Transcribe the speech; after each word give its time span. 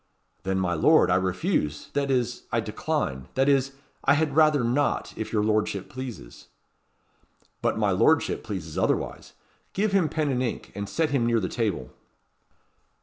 "Then, 0.41 0.57
my 0.59 0.73
lord, 0.73 1.11
I 1.11 1.15
refuse 1.17 1.91
that 1.93 2.09
is, 2.09 2.47
I 2.51 2.59
decline 2.59 3.27
that 3.35 3.47
is, 3.47 3.73
I 4.03 4.15
had 4.15 4.35
rather 4.35 4.63
not, 4.63 5.13
if 5.15 5.31
your 5.31 5.43
lordship 5.43 5.89
pleases." 5.89 6.47
"But 7.61 7.77
my 7.77 7.91
lordship 7.91 8.43
pleases 8.43 8.79
otherwise. 8.79 9.33
Give 9.73 9.91
him 9.91 10.09
pen 10.09 10.31
and 10.31 10.41
ink, 10.41 10.71
and 10.73 10.89
set 10.89 11.11
him 11.11 11.27
near 11.27 11.39
the 11.39 11.47
table." 11.49 11.91